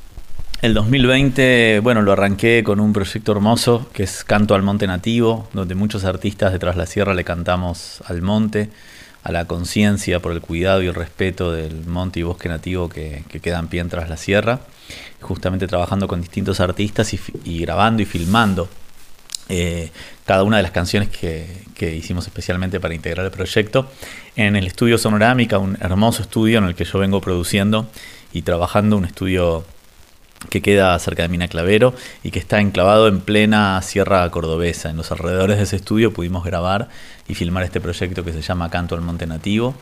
El 0.62 0.74
2020, 0.74 1.80
bueno, 1.82 2.02
lo 2.02 2.12
arranqué 2.12 2.62
con 2.62 2.80
un 2.80 2.92
proyecto 2.92 3.32
hermoso 3.32 3.88
que 3.94 4.02
es 4.02 4.24
Canto 4.24 4.54
al 4.54 4.62
Monte 4.62 4.86
Nativo, 4.86 5.48
donde 5.54 5.74
muchos 5.74 6.04
artistas 6.04 6.52
de 6.52 6.58
Tras 6.58 6.76
la 6.76 6.84
Sierra 6.84 7.14
le 7.14 7.24
cantamos 7.24 8.02
al 8.04 8.20
monte, 8.20 8.68
a 9.22 9.32
la 9.32 9.46
conciencia 9.46 10.20
por 10.20 10.32
el 10.32 10.42
cuidado 10.42 10.82
y 10.82 10.88
el 10.88 10.94
respeto 10.94 11.50
del 11.50 11.86
monte 11.86 12.20
y 12.20 12.24
bosque 12.24 12.50
nativo 12.50 12.90
que, 12.90 13.24
que 13.30 13.40
quedan 13.40 13.68
pie 13.68 13.80
en 13.80 13.88
Tras 13.88 14.10
la 14.10 14.18
Sierra, 14.18 14.60
justamente 15.22 15.66
trabajando 15.66 16.06
con 16.06 16.20
distintos 16.20 16.60
artistas 16.60 17.14
y, 17.14 17.20
y 17.46 17.60
grabando 17.60 18.02
y 18.02 18.04
filmando 18.04 18.68
eh, 19.48 19.90
cada 20.26 20.42
una 20.42 20.58
de 20.58 20.62
las 20.62 20.72
canciones 20.72 21.08
que, 21.08 21.46
que, 21.74 21.96
hicimos 21.96 22.26
especialmente 22.26 22.80
para 22.80 22.94
integrar 22.94 23.24
el 23.24 23.32
proyecto. 23.32 23.90
En 24.36 24.56
el 24.56 24.66
estudio 24.66 24.98
Sonorámica, 24.98 25.56
un 25.56 25.78
hermoso 25.80 26.20
estudio 26.20 26.58
en 26.58 26.64
el 26.64 26.74
que 26.74 26.84
yo 26.84 26.98
vengo 26.98 27.22
produciendo 27.22 27.88
y 28.34 28.42
trabajando, 28.42 28.98
un 28.98 29.06
estudio 29.06 29.64
que 30.48 30.62
queda 30.62 30.98
cerca 30.98 31.22
de 31.22 31.28
Mina 31.28 31.48
Clavero 31.48 31.94
y 32.22 32.30
que 32.30 32.38
está 32.38 32.60
enclavado 32.60 33.08
en 33.08 33.20
plena 33.20 33.80
Sierra 33.82 34.28
Cordobesa. 34.30 34.90
En 34.90 34.96
los 34.96 35.12
alrededores 35.12 35.58
de 35.58 35.64
ese 35.64 35.76
estudio 35.76 36.12
pudimos 36.12 36.44
grabar 36.44 36.88
y 37.28 37.34
filmar 37.34 37.62
este 37.64 37.80
proyecto 37.80 38.24
que 38.24 38.32
se 38.32 38.40
llama 38.40 38.70
Canto 38.70 38.94
al 38.94 39.02
Monte 39.02 39.26
Nativo. 39.26 39.74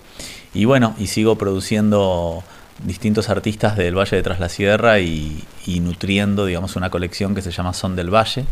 Y 0.53 0.65
bueno, 0.65 0.95
y 0.99 1.07
sigo 1.07 1.39
produciendo 1.39 2.43
distintos 2.83 3.29
artistas 3.29 3.77
del 3.77 3.97
Valle 3.97 4.17
de 4.17 4.23
Tras 4.23 4.41
la 4.41 4.49
Sierra 4.49 4.99
y, 5.01 5.45
y 5.67 5.81
nutriendo, 5.81 6.47
digamos, 6.47 6.77
una 6.77 6.91
colección 6.91 7.35
que 7.35 7.43
se 7.43 7.51
llama 7.51 7.73
Son 7.73 7.95
del 7.95 8.13
Valle. 8.13 8.45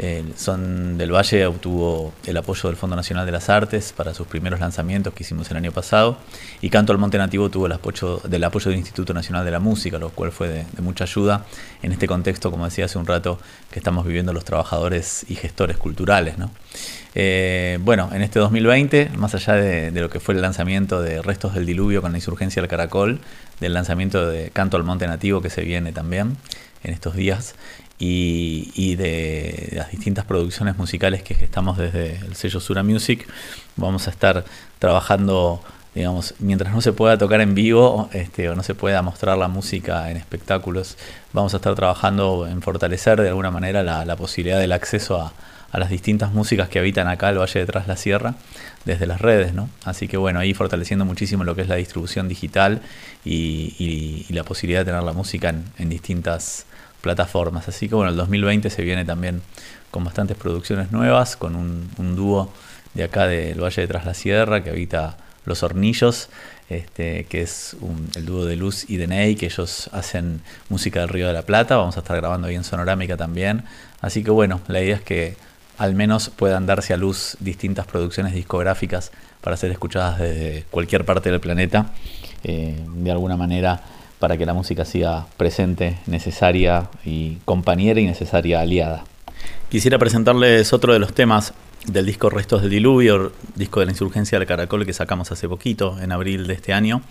El 0.00 0.34
Son 0.34 0.96
del 0.96 1.14
Valle 1.14 1.44
obtuvo 1.44 2.14
el 2.24 2.34
apoyo 2.38 2.70
del 2.70 2.76
Fondo 2.76 2.96
Nacional 2.96 3.26
de 3.26 3.32
las 3.32 3.50
Artes 3.50 3.92
para 3.94 4.14
sus 4.14 4.26
primeros 4.26 4.58
lanzamientos 4.58 5.12
que 5.12 5.24
hicimos 5.24 5.50
el 5.50 5.58
año 5.58 5.72
pasado 5.72 6.16
y 6.62 6.70
Canto 6.70 6.92
al 6.92 6.98
Monte 6.98 7.18
Nativo 7.18 7.50
tuvo 7.50 7.66
el 7.66 7.72
apoyo 7.72 8.18
del 8.24 8.42
apoyo 8.44 8.70
del 8.70 8.78
Instituto 8.78 9.12
Nacional 9.12 9.44
de 9.44 9.50
la 9.50 9.60
Música, 9.60 9.98
lo 9.98 10.08
cual 10.08 10.32
fue 10.32 10.48
de, 10.48 10.64
mucha 10.80 11.04
ayuda 11.04 11.44
en 11.82 11.92
este 11.92 12.06
contexto, 12.06 12.50
como 12.50 12.64
decía 12.64 12.86
hace 12.86 12.96
un 12.96 13.06
rato, 13.06 13.38
que 13.70 13.78
estamos 13.78 14.06
viviendo 14.06 14.32
los 14.32 14.46
trabajadores 14.46 15.26
y 15.28 15.34
gestores 15.34 15.76
culturales. 15.76 16.38
¿no? 16.38 16.50
Eh, 17.14 17.78
bueno, 17.82 18.08
en 18.14 18.22
este 18.22 18.38
2020, 18.38 19.10
más 19.18 19.34
allá 19.34 19.52
de, 19.52 19.90
lo 19.90 20.08
que 20.08 20.18
fue 20.18 20.34
el 20.34 20.40
lanzamiento 20.40 21.02
de 21.02 21.20
Restos 21.20 21.52
del 21.52 21.66
Diluvio 21.66 22.00
con 22.00 22.12
la 22.12 22.18
insurgencia 22.18 22.62
del 22.62 22.70
Caracol, 22.70 23.20
del 23.60 23.74
lanzamiento 23.74 24.26
de 24.30 24.48
Canto 24.48 24.78
al 24.78 24.84
Monte 24.84 25.06
Nativo 25.06 25.42
que 25.42 25.50
se 25.50 25.60
viene 25.60 25.92
también 25.92 26.38
en 26.82 26.92
estos 26.92 27.14
días, 27.14 27.54
y, 28.00 28.72
y, 28.74 28.96
de 28.96 29.72
las 29.72 29.90
distintas 29.90 30.24
producciones 30.24 30.78
musicales 30.78 31.22
que 31.22 31.34
estamos 31.34 31.76
desde 31.76 32.16
el 32.16 32.34
sello 32.34 32.58
Sura 32.58 32.82
Music. 32.82 33.28
Vamos 33.76 34.08
a 34.08 34.10
estar 34.10 34.44
trabajando, 34.78 35.62
digamos, 35.94 36.34
mientras 36.38 36.72
no 36.72 36.80
se 36.80 36.94
pueda 36.94 37.18
tocar 37.18 37.42
en 37.42 37.54
vivo 37.54 38.08
este, 38.14 38.48
o 38.48 38.54
no 38.54 38.62
se 38.62 38.74
pueda 38.74 39.02
mostrar 39.02 39.36
la 39.36 39.48
música 39.48 40.10
en 40.10 40.16
espectáculos, 40.16 40.96
vamos 41.34 41.52
a 41.52 41.58
estar 41.58 41.74
trabajando 41.74 42.48
en 42.48 42.62
fortalecer 42.62 43.20
de 43.20 43.28
alguna 43.28 43.50
manera 43.50 43.82
la, 43.82 44.16
posibilidad 44.16 44.58
del 44.58 44.72
acceso 44.72 45.20
a, 45.20 45.32
las 45.78 45.90
distintas 45.90 46.32
músicas 46.32 46.68
que 46.68 46.80
habitan 46.80 47.06
acá 47.06 47.28
el 47.28 47.38
Valle 47.38 47.60
de 47.60 47.66
Tras 47.66 47.86
la 47.86 47.96
Sierra 47.96 48.34
desde 48.84 49.06
las 49.06 49.20
redes, 49.20 49.54
¿no? 49.54 49.68
Así 49.84 50.08
que 50.08 50.16
bueno, 50.16 50.40
ahí 50.40 50.52
fortaleciendo 50.52 51.04
muchísimo 51.04 51.44
lo 51.44 51.54
que 51.54 51.62
es 51.62 51.68
la 51.68 51.76
distribución 51.76 52.26
digital 52.26 52.80
y, 53.24 53.76
y, 54.28 54.32
la 54.32 54.42
posibilidad 54.42 54.80
de 54.80 54.86
tener 54.86 55.02
la 55.04 55.12
música 55.12 55.54
en 55.78 55.88
distintas 55.88 56.66
plataformas. 57.00 57.68
Así 57.68 57.88
que 57.88 57.94
bueno, 57.94 58.10
el 58.10 58.16
2020 58.16 58.70
se 58.70 58.82
viene 58.82 59.04
también 59.04 59.42
con 59.90 60.04
bastantes 60.04 60.36
producciones 60.36 60.92
nuevas, 60.92 61.36
con 61.36 61.56
un, 61.56 62.16
dúo 62.16 62.52
de 62.94 63.04
acá 63.04 63.26
del 63.26 63.62
Valle 63.62 63.82
de 63.82 63.88
Tras 63.88 64.04
la 64.04 64.14
Sierra 64.14 64.62
que 64.62 64.70
habita 64.70 65.16
Los 65.44 65.62
Hornillos, 65.62 66.28
este, 66.68 67.24
que 67.24 67.42
es 67.42 67.76
un, 67.80 68.08
el 68.14 68.26
dúo 68.26 68.44
de 68.44 68.56
Luz 68.56 68.88
y 68.88 68.96
de 68.96 69.06
Ney, 69.06 69.34
que 69.34 69.46
ellos 69.46 69.90
hacen 69.92 70.40
música 70.68 71.00
del 71.00 71.08
Río 71.08 71.26
de 71.26 71.32
la 71.32 71.42
Plata. 71.42 71.76
Vamos 71.76 71.96
a 71.96 72.00
estar 72.00 72.16
grabando 72.16 72.46
ahí 72.46 72.54
en 72.54 72.64
Sonorámica 72.64 73.16
también. 73.16 73.64
Así 74.00 74.22
que 74.22 74.30
bueno, 74.30 74.60
la 74.68 74.80
idea 74.80 74.96
es 74.96 75.02
que 75.02 75.36
al 75.78 75.94
menos 75.94 76.30
puedan 76.30 76.66
darse 76.66 76.92
a 76.92 76.96
luz 76.96 77.36
distintas 77.40 77.86
producciones 77.86 78.34
discográficas 78.34 79.10
para 79.40 79.56
ser 79.56 79.70
escuchadas 79.72 80.18
desde 80.18 80.64
cualquier 80.70 81.04
parte 81.04 81.30
del 81.30 81.40
planeta. 81.40 81.92
Eh, 82.44 82.78
de 82.86 83.10
alguna 83.10 83.36
manera 83.36 83.82
para 84.20 84.36
que 84.36 84.46
la 84.46 84.52
música 84.52 84.84
siga 84.84 85.26
presente, 85.36 85.98
necesaria 86.06 86.88
y 87.04 87.38
compañera 87.46 88.00
y 88.00 88.04
necesaria 88.04 88.60
aliada. 88.60 89.04
Quisiera 89.70 89.98
presentarles 89.98 90.72
otro 90.72 90.92
de 90.92 90.98
los 90.98 91.14
temas 91.14 91.54
del 91.86 92.04
disco 92.04 92.28
Restos 92.28 92.60
del 92.60 92.70
Diluvio, 92.70 93.32
disco 93.56 93.80
de 93.80 93.86
la 93.86 93.92
insurgencia 93.92 94.38
del 94.38 94.46
Caracol 94.46 94.84
que 94.84 94.92
sacamos 94.92 95.32
hace 95.32 95.48
poquito, 95.48 95.98
en 96.00 96.12
abril 96.12 96.46
de 96.46 96.54
este 96.54 96.72
año. 96.72 97.02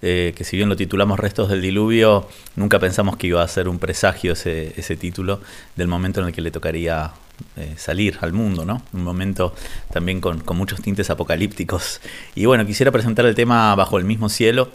Eh, 0.00 0.32
que 0.36 0.44
si 0.44 0.56
bien 0.56 0.68
lo 0.68 0.76
titulamos 0.76 1.18
Restos 1.18 1.48
del 1.48 1.62
Diluvio, 1.62 2.28
nunca 2.56 2.78
pensamos 2.78 3.16
que 3.16 3.28
iba 3.28 3.42
a 3.42 3.48
ser 3.48 3.68
un 3.68 3.78
presagio 3.78 4.32
ese, 4.32 4.96
título 4.96 5.40
del 5.76 5.88
momento 5.88 6.20
en 6.20 6.26
el 6.26 6.32
que 6.32 6.40
le 6.40 6.50
tocaría 6.50 7.12
eh, 7.56 7.74
salir 7.76 8.18
al 8.20 8.32
mundo, 8.32 8.64
¿no? 8.64 8.82
Un 8.92 9.02
momento 9.04 9.54
también 9.92 10.20
con 10.20 10.42
muchos 10.56 10.82
tintes 10.82 11.10
apocalípticos. 11.10 12.00
Y 12.34 12.46
bueno, 12.46 12.66
quisiera 12.66 12.90
presentar 12.90 13.26
el 13.26 13.34
tema 13.34 13.74
Bajo 13.74 13.98
el 13.98 14.04
mismo 14.04 14.28
cielo, 14.28 14.70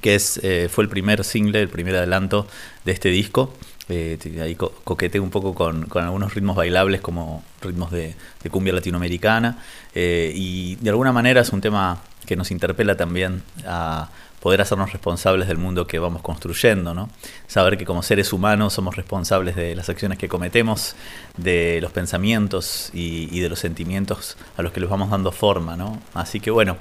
que 0.00 0.14
es, 0.14 0.40
eh, 0.42 0.68
fue 0.70 0.84
el 0.84 0.90
primer 0.90 1.24
single, 1.24 1.60
el 1.60 1.68
primer 1.68 1.96
adelanto 1.96 2.46
de 2.84 2.92
este 2.92 3.10
disco. 3.10 3.54
Eh, 3.88 4.16
ahí 4.40 4.54
co 4.54 4.72
coqueteé 4.84 5.20
un 5.20 5.30
poco 5.30 5.54
con, 5.54 5.86
con, 5.86 6.04
algunos 6.04 6.34
ritmos 6.34 6.56
bailables 6.56 7.00
como 7.00 7.42
ritmos 7.60 7.90
de, 7.90 8.14
de 8.42 8.50
cumbia 8.50 8.72
latinoamericana 8.72 9.58
eh, 9.92 10.32
y 10.34 10.76
de 10.76 10.90
alguna 10.90 11.12
manera 11.12 11.40
es 11.40 11.50
un 11.50 11.60
tema 11.60 12.00
que 12.24 12.36
nos 12.36 12.52
interpela 12.52 12.96
también 12.96 13.42
a 13.66 14.08
poder 14.40 14.60
hacernos 14.60 14.92
responsables 14.92 15.48
del 15.48 15.58
mundo 15.58 15.86
que 15.86 15.98
vamos 15.98 16.22
construyendo, 16.22 16.94
¿no? 16.94 17.10
Saber 17.48 17.76
que 17.76 17.84
como 17.84 18.02
seres 18.02 18.32
humanos 18.32 18.72
somos 18.72 18.96
responsables 18.96 19.56
de 19.56 19.74
las 19.74 19.88
acciones 19.88 20.16
que 20.16 20.28
cometemos, 20.28 20.94
de 21.36 21.80
los 21.80 21.92
pensamientos 21.92 22.90
y, 22.94 23.28
y 23.30 23.40
de 23.40 23.48
los 23.48 23.58
sentimientos 23.58 24.36
a 24.56 24.62
los 24.62 24.72
que 24.72 24.80
les 24.80 24.88
vamos 24.88 25.10
dando 25.10 25.32
forma, 25.32 25.76
¿no? 25.76 26.00
Así 26.14 26.40
que 26.40 26.50
bueno, 26.50 26.76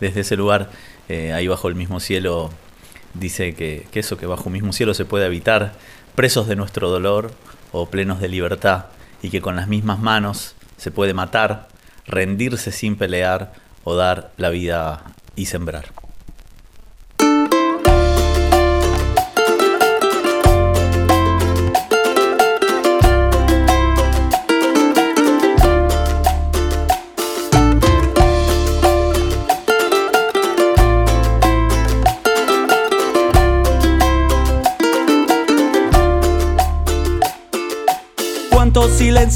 desde 0.00 0.20
ese 0.20 0.36
lugar 0.36 0.70
eh, 1.08 1.32
ahí 1.32 1.46
bajo 1.46 1.68
el 1.68 1.74
mismo 1.74 2.00
cielo 2.00 2.50
dice 3.14 3.54
que, 3.54 3.86
que, 3.90 4.00
eso, 4.00 4.16
que 4.16 4.26
bajo 4.26 4.44
el 4.46 4.52
mismo 4.52 4.72
cielo 4.72 4.94
se 4.94 5.04
puede 5.04 5.24
habitar 5.24 5.72
presos 6.14 6.48
de 6.48 6.56
nuestro 6.56 6.90
dolor 6.90 7.32
o 7.72 7.86
plenos 7.86 8.20
de 8.20 8.28
libertad 8.28 8.86
y 9.22 9.30
que 9.30 9.40
con 9.40 9.56
las 9.56 9.68
mismas 9.68 9.98
manos 9.98 10.54
se 10.76 10.90
puede 10.90 11.14
matar, 11.14 11.68
rendirse 12.06 12.72
sin 12.72 12.96
pelear 12.96 13.52
o 13.84 13.94
dar 13.94 14.32
la 14.36 14.50
vida 14.50 15.04
y 15.36 15.46
sembrar. 15.46 16.05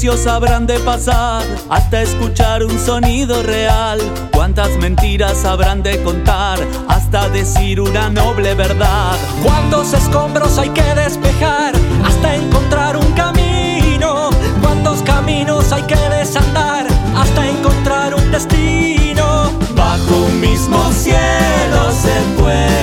Silencios 0.01 0.25
habrán 0.25 0.65
de 0.65 0.79
pasar 0.79 1.43
hasta 1.69 2.01
escuchar 2.01 2.63
un 2.63 2.79
sonido 2.79 3.43
real? 3.43 3.99
¿Cuántas 4.33 4.75
mentiras 4.77 5.45
habrán 5.45 5.83
de 5.83 6.01
contar 6.01 6.57
hasta 6.87 7.29
decir 7.29 7.79
una 7.79 8.09
noble 8.09 8.55
verdad? 8.55 9.15
¿Cuántos 9.43 9.93
escombros 9.93 10.57
hay 10.57 10.69
que 10.69 10.95
despejar 10.95 11.75
hasta 12.03 12.35
encontrar 12.35 12.97
un 12.97 13.11
camino? 13.13 14.31
¿Cuántos 14.61 15.03
caminos 15.03 15.71
hay 15.71 15.83
que 15.83 16.09
desandar 16.17 16.87
hasta 17.15 17.47
encontrar 17.47 18.15
un 18.15 18.31
destino? 18.31 19.51
Bajo 19.75 20.15
un 20.15 20.41
mismo 20.41 20.91
cielo 20.93 21.91
se 21.91 22.41
puede 22.41 22.80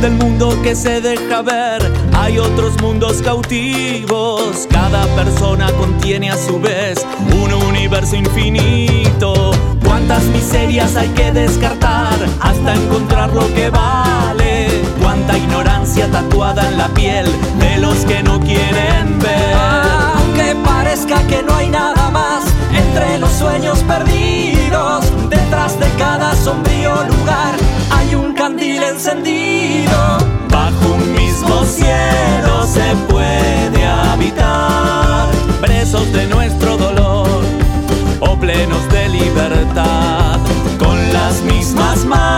Del 0.00 0.14
mundo 0.14 0.60
que 0.62 0.74
se 0.74 1.00
deja 1.00 1.42
ver 1.42 1.80
hay 2.12 2.36
otros 2.36 2.80
mundos 2.82 3.22
cautivos. 3.22 4.66
Cada 4.68 5.06
persona 5.14 5.70
contiene 5.74 6.28
a 6.28 6.36
su 6.36 6.58
vez 6.58 7.06
un 7.40 7.52
universo 7.52 8.16
infinito. 8.16 9.52
Cuántas 9.84 10.24
miserias 10.24 10.96
hay 10.96 11.08
que 11.10 11.30
descartar 11.30 12.14
hasta 12.40 12.74
encontrar 12.74 13.32
lo 13.32 13.46
que 13.54 13.70
vale. 13.70 14.66
Cuánta 15.00 15.38
ignorancia 15.38 16.10
tatuada 16.10 16.66
en 16.68 16.78
la 16.78 16.88
piel 16.88 17.26
de 17.60 17.78
los 17.78 17.98
que 18.04 18.24
no 18.24 18.40
quieren 18.40 19.20
ver. 19.20 19.54
Aunque 20.16 20.56
parezca 20.64 21.24
que 21.28 21.44
no 21.44 21.54
hay 21.54 21.68
nada 21.68 22.10
más 22.10 22.42
entre 22.74 23.18
los 23.18 23.30
sueños 23.30 23.78
perdidos, 23.84 25.04
detrás 25.30 25.78
de 25.78 25.88
cada 25.96 26.34
sombrío 26.34 26.92
lugar 27.04 27.54
hay 27.90 28.14
un 28.16 28.21
encendido. 28.70 30.18
Bajo 30.48 30.94
un 30.94 31.12
mismo 31.12 31.64
cielo 31.64 32.66
se 32.66 32.94
puede 33.08 33.84
habitar, 33.84 35.28
presos 35.60 36.12
de 36.12 36.26
nuestro 36.26 36.76
dolor 36.76 37.42
o 38.20 38.38
plenos 38.38 38.88
de 38.90 39.08
libertad. 39.08 40.38
Con 40.78 41.12
las 41.12 41.42
mismas 41.42 42.04
manos 42.04 42.31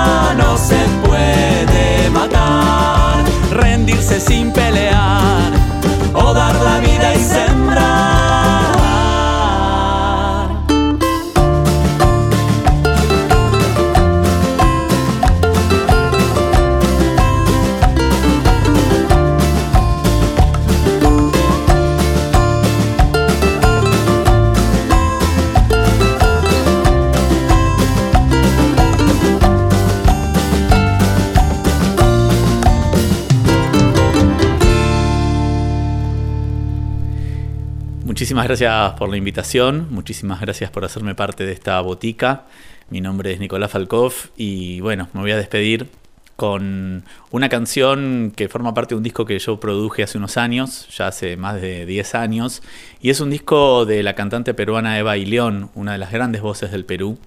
gracias 38.61 38.93
por 38.93 39.09
la 39.09 39.17
invitación, 39.17 39.89
muchísimas 39.91 40.41
gracias 40.41 40.71
por 40.71 40.85
hacerme 40.85 41.17
parte 41.17 41.45
de 41.45 41.51
esta 41.51 41.81
botica. 41.81 42.45
Mi 42.89 43.01
nombre 43.01 43.33
es 43.33 43.41
Nicolás 43.41 43.73
Falkov 43.73 44.13
y 44.37 44.79
bueno, 44.79 45.09
me 45.13 45.23
voy 45.23 45.33
a 45.33 45.37
despedir 45.37 45.89
con 46.37 47.05
una 47.31 47.49
canción 47.49 48.33
que 48.35 48.49
forma 48.49 48.75
parte 48.75 48.95
de 48.95 48.99
un 48.99 49.03
disco 49.03 49.25
que 49.25 49.39
yo 49.39 49.61
produje 49.61 50.03
hace 50.03 50.19
unos 50.19 50.37
años, 50.37 50.89
ya 50.97 51.09
hace 51.09 51.37
más 51.37 51.61
de 51.61 51.87
10 51.87 52.15
años, 52.15 52.63
y 53.01 53.11
es 53.11 53.21
un 53.21 53.31
disco 53.31 53.87
de 53.87 54.03
la 54.03 54.15
cantante 54.15 54.55
peruana 54.55 54.99
Eva 54.99 55.17
Ileón, 55.17 55.71
una 55.75 55.93
de 55.93 55.99
las 55.99 56.11
grandes 56.11 56.43
voces 56.43 56.71
del 56.73 56.85
Perú. 56.85 57.19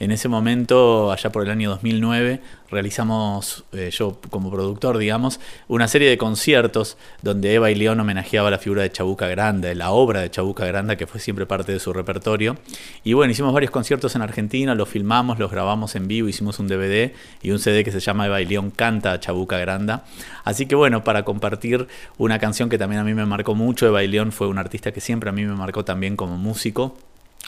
En 0.00 0.12
ese 0.12 0.28
momento, 0.28 1.12
allá 1.12 1.30
por 1.30 1.44
el 1.44 1.50
año 1.50 1.68
2009, 1.68 2.40
realizamos, 2.70 3.64
eh, 3.72 3.90
yo 3.92 4.18
como 4.30 4.50
productor, 4.50 4.96
digamos, 4.96 5.40
una 5.68 5.88
serie 5.88 6.08
de 6.08 6.16
conciertos 6.16 6.96
donde 7.20 7.52
Eva 7.52 7.70
y 7.70 7.74
León 7.74 8.00
homenajeaba 8.00 8.50
la 8.50 8.56
figura 8.56 8.82
de 8.82 8.90
Chabuca 8.90 9.26
Granda, 9.28 9.74
la 9.74 9.90
obra 9.90 10.20
de 10.20 10.30
Chabuca 10.30 10.64
Granda, 10.64 10.96
que 10.96 11.06
fue 11.06 11.20
siempre 11.20 11.44
parte 11.44 11.72
de 11.72 11.80
su 11.80 11.92
repertorio. 11.92 12.56
Y 13.04 13.12
bueno, 13.12 13.30
hicimos 13.30 13.52
varios 13.52 13.70
conciertos 13.70 14.16
en 14.16 14.22
Argentina, 14.22 14.74
los 14.74 14.88
filmamos, 14.88 15.38
los 15.38 15.50
grabamos 15.50 15.94
en 15.96 16.08
vivo, 16.08 16.28
hicimos 16.28 16.58
un 16.58 16.68
DVD 16.68 17.12
y 17.42 17.50
un 17.50 17.58
CD 17.58 17.84
que 17.84 17.92
se 17.92 18.00
llama 18.00 18.24
Eva 18.24 18.40
y 18.40 18.46
Canta 18.74 19.18
Chabuca 19.20 19.58
Granda. 19.58 20.04
Así 20.44 20.66
que 20.66 20.74
bueno, 20.74 21.04
para 21.04 21.24
compartir 21.24 21.88
una 22.18 22.38
canción 22.38 22.68
que 22.68 22.78
también 22.78 23.00
a 23.00 23.04
mí 23.04 23.14
me 23.14 23.26
marcó 23.26 23.54
mucho, 23.54 23.86
Eva 23.86 24.02
León 24.02 24.32
fue 24.32 24.48
un 24.48 24.58
artista 24.58 24.92
que 24.92 25.00
siempre 25.00 25.30
a 25.30 25.32
mí 25.32 25.44
me 25.44 25.54
marcó 25.54 25.84
también 25.84 26.16
como 26.16 26.36
músico 26.36 26.96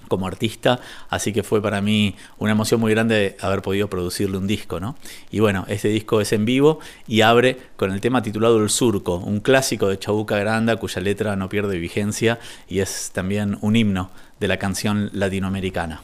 como 0.09 0.27
artista, 0.27 0.81
así 1.11 1.33
que 1.33 1.43
fue 1.43 1.62
para 1.62 1.81
mí 1.81 2.17
una 2.38 2.53
emoción 2.53 2.81
muy 2.81 2.93
grande 2.93 3.37
haber 3.41 3.62
podido 3.62 3.88
producirle 3.88 4.37
un 4.37 4.47
disco, 4.47 4.81
¿no? 4.81 4.97
Y 5.31 5.41
bueno, 5.41 5.65
este 5.69 5.88
disco 5.88 6.21
es 6.21 6.33
en 6.33 6.45
vivo 6.45 6.81
y 7.07 7.21
abre 7.21 7.59
con 7.77 7.93
el 7.93 8.01
tema 8.01 8.23
titulado 8.23 8.61
El 8.62 8.71
Surco, 8.71 9.17
un 9.17 9.41
clásico 9.41 9.88
de 9.88 9.99
Chabuca 9.99 10.38
Granda 10.38 10.77
cuya 10.77 11.01
letra 11.01 11.37
no 11.37 11.49
pierde 11.49 11.79
vigencia 11.79 12.38
y 12.69 12.81
es 12.81 13.11
también 13.12 13.59
un 13.61 13.77
himno 13.77 14.11
de 14.41 14.49
la 14.49 14.59
canción 14.59 15.11
latinoamericana. 15.12 16.03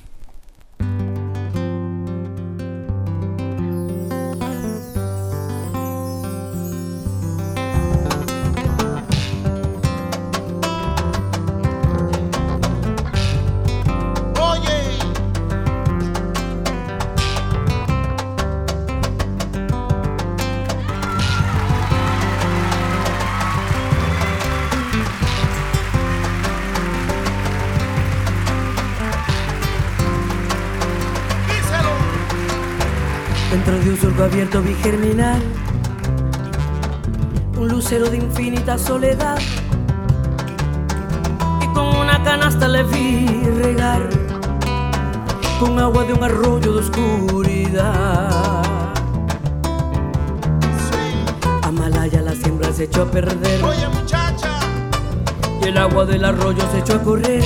Un 37.57 37.69
lucero 37.69 38.09
de 38.09 38.19
infinita 38.19 38.79
soledad. 38.79 39.39
Y 41.61 41.67
con 41.75 41.97
una 41.97 42.23
canasta 42.23 42.69
le 42.69 42.85
vi 42.85 43.27
regar. 43.61 44.09
Con 45.59 45.77
agua 45.81 46.05
de 46.05 46.13
un 46.13 46.23
arroyo 46.23 46.73
de 46.73 46.79
oscuridad. 46.79 48.63
Amalaya 51.63 52.23
la 52.23 52.33
siembra 52.33 52.73
se 52.73 52.85
echó 52.85 53.03
a 53.03 53.11
perder. 53.11 53.65
Oye 53.65 53.89
muchacha, 53.89 54.61
y 55.61 55.65
el 55.67 55.79
agua 55.79 56.05
del 56.05 56.25
arroyo 56.25 56.63
se 56.71 56.79
echó 56.79 56.95
a 56.95 57.03
correr. 57.03 57.43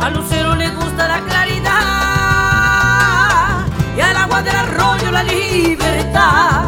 Al 0.00 0.14
lucero 0.14 0.39
del 4.42 4.56
arroyo 4.56 5.10
la 5.10 5.22
libertad. 5.22 6.64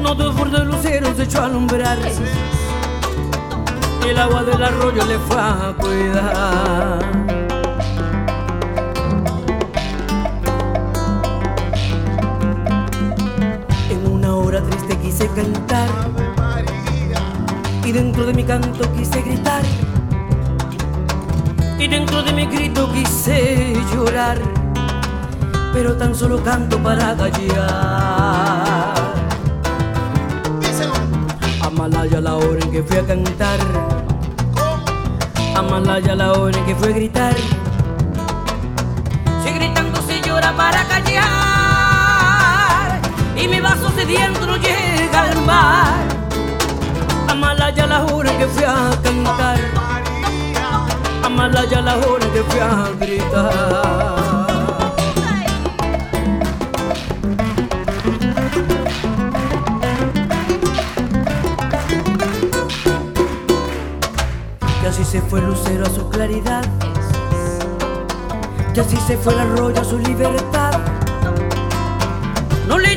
No 0.00 0.14
desbordó 0.14 0.58
el 0.58 0.68
lucero, 0.68 1.14
se 1.14 1.24
echó 1.24 1.42
a 1.42 1.46
alumbrar. 1.46 1.98
El 4.06 4.18
agua 4.18 4.44
del 4.44 4.62
arroyo 4.62 5.04
le 5.04 5.18
fue 5.18 5.40
a 5.40 5.74
cuidar. 5.78 6.98
En 13.90 14.06
una 14.12 14.36
hora 14.36 14.62
triste 14.62 14.96
quise 14.98 15.28
cantar 15.28 15.88
y 17.84 17.92
dentro 17.92 18.26
de 18.26 18.34
mi 18.34 18.44
canto 18.44 18.92
quise 18.92 19.22
gritar 19.22 19.62
y 21.78 21.86
dentro 21.88 22.22
de 22.22 22.32
mi 22.32 22.46
grito 22.46 22.90
quise 22.92 23.76
llorar 23.92 24.55
pero 25.76 25.94
tan 25.94 26.14
solo 26.14 26.42
canto 26.42 26.78
para 26.82 27.14
callar 27.14 28.94
díselo, 30.58 30.94
Amalaya 31.60 32.18
la 32.18 32.36
hora 32.36 32.60
en 32.62 32.70
que 32.72 32.82
fui 32.82 32.96
a 32.96 33.06
cantar. 33.06 33.58
Amalaya 35.54 36.14
la 36.14 36.32
hora 36.32 36.56
en 36.58 36.64
que 36.64 36.74
fui 36.74 36.88
a 36.92 36.94
gritar. 36.94 37.36
Si 39.44 39.50
gritando 39.50 40.00
se 40.08 40.22
llora 40.22 40.56
para 40.56 40.82
callar. 40.84 41.22
Y 43.36 43.46
mi 43.46 43.60
vaso 43.60 43.90
sediento 43.90 44.46
no 44.46 44.56
llega 44.56 45.24
al 45.24 45.42
mar. 45.42 46.06
Amalaya 47.28 47.86
la 47.86 48.02
hora 48.06 48.32
en 48.32 48.38
que 48.38 48.46
fui 48.46 48.64
a 48.64 48.98
cantar. 49.02 49.58
Amalaya 51.22 51.82
la 51.82 51.96
hora 51.98 52.24
en 52.24 52.32
que 52.32 52.42
fui 52.44 52.60
a 52.60 52.88
gritar 52.98 54.25
se 65.16 65.22
fue 65.22 65.40
el 65.40 65.46
lucero 65.46 65.86
a 65.86 65.88
su 65.88 66.10
claridad. 66.10 66.62
Y 68.74 68.78
así 68.78 68.98
se 69.06 69.16
fue 69.16 69.32
el 69.32 69.40
arroyo 69.40 69.80
a 69.80 69.84
su 69.84 69.98
libertad. 69.98 70.78
No 72.68 72.78
le 72.78 72.96